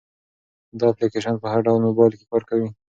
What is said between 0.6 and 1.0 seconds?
دا